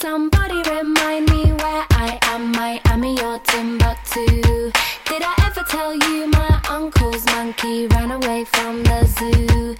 [0.00, 2.52] Somebody remind me where I am.
[2.52, 4.72] Miami or Timbuktu.
[5.04, 9.76] Did I ever tell you my uncle's monkey ran away from the zoo?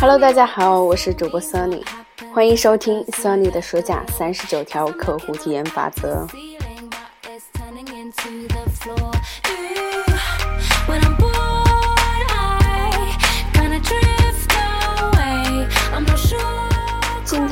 [0.00, 1.84] Hello，大家好，我是主播 Sunny，
[2.32, 6.26] 欢迎收听 Sunny 的暑假三十九条客户体验法则。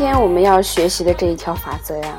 [0.03, 2.17] 今天我们要学习的这一条法则呀，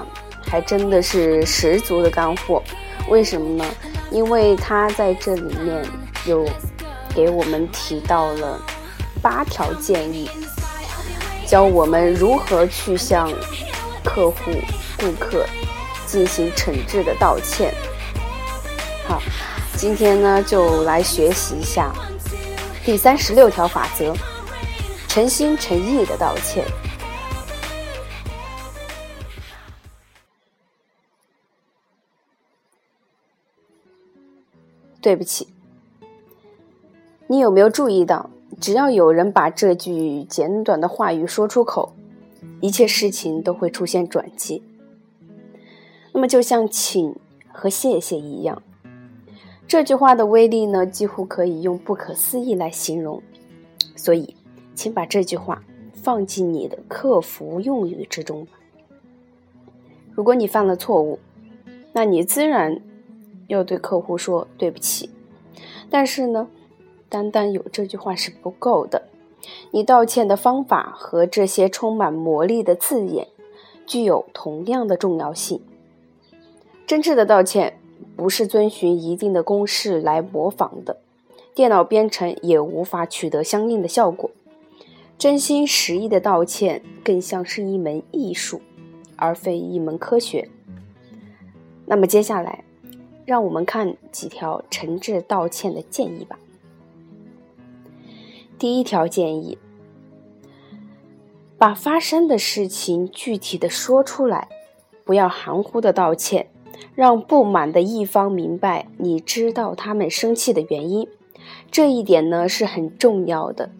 [0.47, 2.63] 还真的是十足的干货。
[3.09, 3.65] 为什么呢？
[4.09, 5.85] 因为它在这里面
[6.25, 6.45] 有
[7.13, 8.57] 给我们提到了
[9.21, 10.29] 八条建议，
[11.45, 13.29] 教我们如何去向
[14.01, 14.51] 客户、
[14.97, 15.45] 顾客
[16.05, 17.73] 进行诚挚的道歉。
[19.05, 19.21] 好，
[19.75, 21.91] 今天呢就来学习一下
[22.85, 24.15] 第三十六条法则：
[25.09, 26.63] 诚心诚意的道歉。
[35.03, 35.49] 对不起，
[37.27, 38.29] 你有没有注意到，
[38.61, 41.93] 只要有人把这句简短的话语说出口，
[42.61, 44.63] 一切事情都会出现转机。
[46.13, 47.13] 那么，就像“请”
[47.51, 48.63] 和“谢谢”一样，
[49.67, 53.21] 这句话的威力呢，几乎可以用不可思议来形容。
[53.97, 54.35] 所以，
[54.73, 58.53] 请把这句话放进你的客服用语之中吧。
[60.13, 61.19] 如果你犯了错误，
[61.91, 62.81] 那你自然
[63.47, 65.09] 要对客户说对不起。
[65.89, 66.47] 但是呢，
[67.09, 69.03] 单单有这句话是不够的，
[69.71, 73.27] 你道歉的方法和这些充满魔力的字眼
[73.85, 75.61] 具有同样的重要性。
[76.85, 77.79] 真挚的道歉
[78.15, 80.97] 不是遵循一定的公式来模仿的，
[81.53, 84.31] 电脑编程也无法取得相应的效果。
[85.17, 88.61] 真心实意的道歉更像是一门艺术，
[89.15, 90.49] 而非一门科学。
[91.85, 92.63] 那么接下来，
[93.25, 96.37] 让我们看几条诚挚道歉的建议吧。
[98.59, 99.57] 第一条建议：
[101.57, 104.47] 把发生的事情具体的说出来，
[105.03, 106.49] 不要含糊的道歉，
[106.95, 111.07] 让不满的一方明白你知道他们生气的原因。
[111.69, 113.71] 这一点呢是很重要的，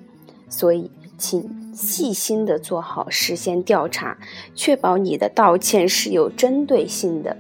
[0.50, 4.18] 所以请细心的做好事先调查，
[4.54, 7.38] 确保你的道歉是有针对性的。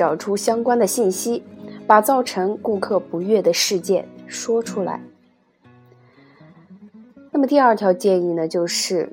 [0.00, 1.44] 找出相关的信息，
[1.86, 5.02] 把造成顾客不悦的事件说出来。
[7.30, 9.12] 那么第二条建议呢，就是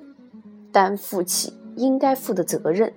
[0.71, 2.93] 担负起应该负的责任，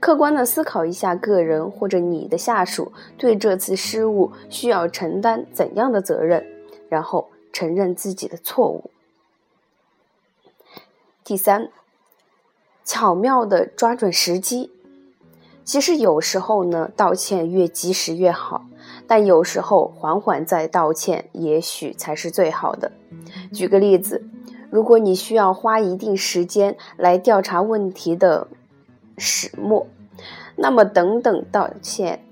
[0.00, 6.44] 客观的思考一下个人或者你的下属对这次失误需要承担怎样的责任，
[6.88, 8.90] 然后承认自己的错误。
[11.22, 11.70] 第三，
[12.84, 14.72] 巧妙的抓准时机。
[15.66, 18.64] 其实有时候呢，道歉越及时越好，
[19.08, 22.92] 但有时候缓缓再道歉，也许才是最好的。
[23.52, 24.22] 举个例子，
[24.70, 28.46] 如果你需要花一定时间来调查问题的
[29.18, 29.88] 始末，
[30.54, 32.24] 那么等等道歉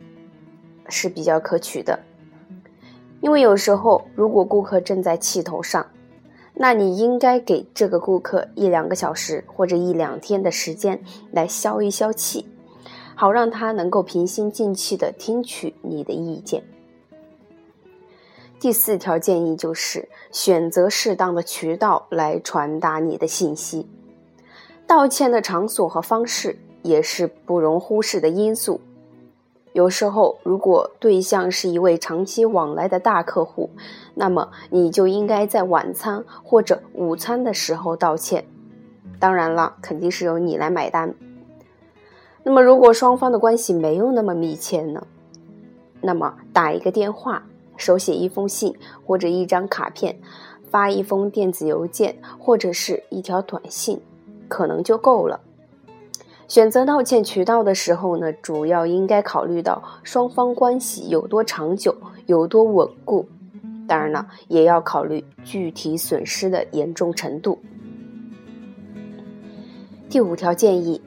[0.88, 1.98] 是比较可取的。
[3.20, 5.84] 因为有时候，如果顾客正在气头上，
[6.54, 11.02] 那你应该给这个顾客一两个小时或者一两天的时间
[11.32, 12.46] 来消一消气。
[13.14, 16.62] 好让他能够平心静气地听取你的意见。
[18.60, 23.86] 第四条建议就是选择适当的渠道来传达你的信息。
[24.86, 28.80] 道歉的场所和方式也是不容忽视的因素。
[29.72, 33.70] 有时候，如果对象是一位长期往来的大客户，
[34.14, 38.44] 那么你就应该在晚餐或者午餐的时候道歉。
[39.18, 41.14] 当然了，肯定是由你来买单。
[42.46, 45.06] 那么，如果双方的关系没有那么密切呢？
[46.02, 47.42] 那么打一个电话、
[47.78, 50.14] 手写一封信或者一张卡片、
[50.70, 53.98] 发一封电子邮件或者是一条短信，
[54.46, 55.40] 可能就够了。
[56.46, 61.96] 选择道歉渠道的时候呢，主要应该考虑到双方关系有多长久、
[62.26, 63.26] 有多稳固，
[63.88, 67.58] 当然了，也要考虑具体损失的严重程度。
[70.10, 71.00] 第五条建议。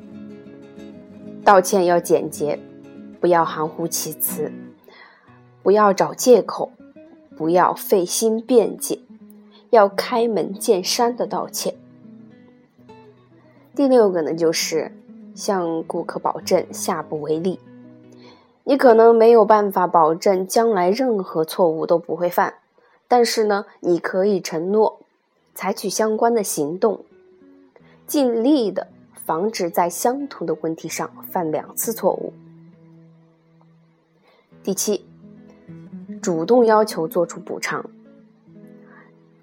[1.48, 2.60] 道歉要简洁，
[3.22, 4.52] 不要含糊其辞，
[5.64, 6.74] 不要找借口，
[7.38, 9.00] 不要费心辩解，
[9.70, 11.76] 要开门见山的道歉。
[13.74, 14.92] 第六个呢，就是
[15.36, 17.62] 向顾客保证下不为例。
[18.66, 22.56] 你可能没有办法保证将来任何错误都不会犯，
[23.08, 25.00] 但是呢，你可以承诺
[25.56, 27.06] 采取相关的行动，
[28.06, 28.88] 尽力的
[29.28, 32.32] 防止在相同的问题上犯两次错误。
[34.64, 35.06] 第七，
[36.22, 37.90] 主动要求做出补偿，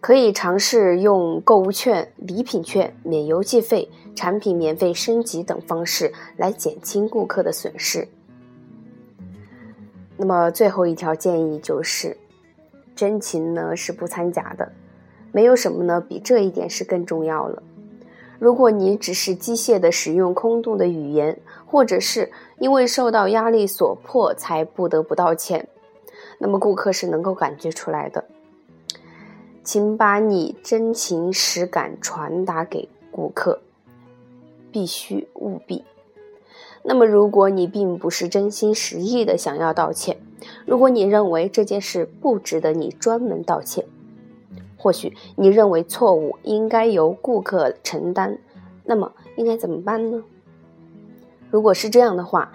[0.00, 8.08] 可以尝试用购物券、礼品券、免邮寄费、产品免费升级等方式来减轻顾客的损失。
[10.16, 12.16] 那么最后一条建议就是，
[12.96, 14.72] 真情呢是不掺假的，
[15.30, 17.62] 没有什么呢比这一点是更重要了。
[18.44, 25.66] 如果你只是机械的使用空洞的语言，或者是因为受到压力所迫才不得不道歉，
[26.36, 28.22] 那么顾客是能够感觉出来的。
[29.62, 33.60] 请把你真情实感传达给顾客，
[34.70, 35.82] 必须务必。
[36.82, 40.18] 那么，如果你并不是真心实意的想要道歉，
[40.66, 43.86] 如果你认为这件事不值得你专门道歉，
[44.84, 48.38] 或许你认为错误应该由顾客承担，
[48.84, 50.22] 那么应该怎么办呢？
[51.50, 52.52] 如果是这样的话，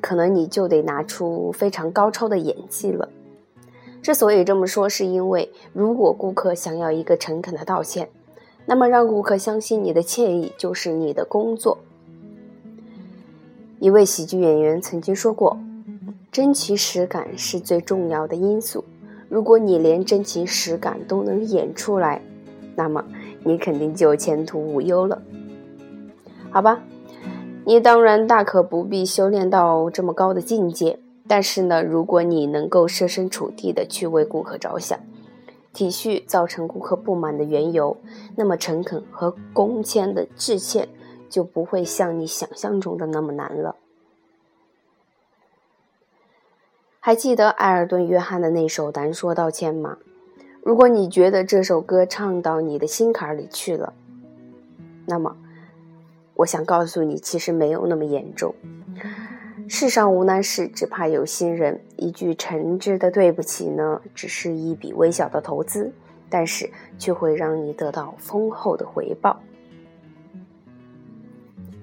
[0.00, 3.08] 可能你就得拿出非常高超的演技了。
[4.00, 8.08] 之所以这么说，是因为如果顾客想要一个诚恳的道歉，
[8.64, 11.78] 那么让顾客相信你的歉意就是你的工作。
[13.80, 15.58] 一位喜剧演员曾经说过
[16.30, 18.84] ：“真情实感是最重要的因素。
[19.28, 22.22] 如果你连真情实感都能演出来，
[22.74, 23.04] 那么
[23.42, 25.20] 你肯定就前途无忧了。”
[26.50, 26.82] 好吧，
[27.64, 30.98] 你当然大可不必修炼到这么高的境界。
[31.28, 34.96] 但是呢，如果你能够设身处地的去为顾客着想，
[35.72, 37.96] 体恤造成顾客不满的缘由，
[38.36, 40.88] 那么诚恳和恭谦的致歉
[41.28, 43.74] 就不会像你想象中的那么难了。
[47.06, 49.98] 还记得埃尔顿·约翰的那首《难说道歉》吗？
[50.60, 53.92] 如果你觉得这首歌唱到你的心坎里去了，
[55.06, 55.36] 那么，
[56.34, 58.52] 我想告诉你，其实没有那么严重。
[59.68, 61.80] 世上无难事，只怕有心人。
[61.94, 65.92] 一句诚挚的对不起呢，只是一笔微小的投资，
[66.28, 66.68] 但是
[66.98, 69.38] 却会让你得到丰厚的回报。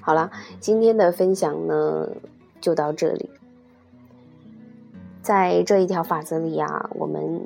[0.01, 0.29] 好了，
[0.59, 2.09] 今天的分享呢
[2.59, 3.29] 就到这里。
[5.23, 7.41] 在这一条法则里啊，我们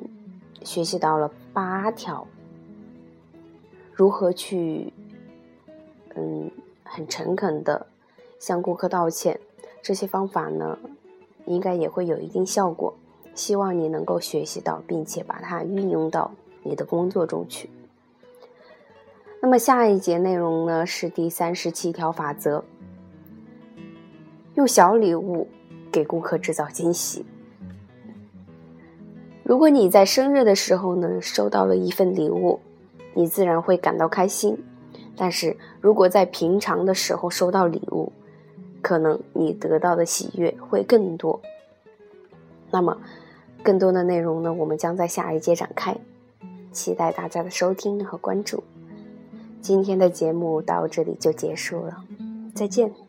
[0.64, 2.26] 学习到了八条，
[3.92, 4.92] 如何去
[6.16, 6.50] 嗯
[6.82, 7.86] 很诚恳的
[8.40, 9.38] 向顾客道歉。
[9.80, 10.76] 这些方法呢，
[11.46, 12.92] 应该也会有一定效果。
[13.36, 16.32] 希望你能够学习到，并且把它运用到
[16.64, 17.70] 你的工作中去。
[19.40, 22.64] 那么下一节内容呢，是第三十七条法则：
[24.56, 25.46] 用小礼物
[25.92, 27.24] 给顾客制造惊喜。
[29.48, 32.60] 如果你在生日的时候呢，收到了一份礼物，
[33.14, 34.62] 你自然会感到开心。
[35.16, 38.12] 但是如果在平常的时候收到礼物，
[38.82, 41.40] 可能你得到的喜悦会更多。
[42.70, 42.98] 那么，
[43.62, 44.52] 更多的内容呢？
[44.52, 45.96] 我们将在下一节展开，
[46.70, 48.62] 期待大家的收听和关注。
[49.62, 52.04] 今天的节目到这里就结束了，
[52.54, 53.07] 再见。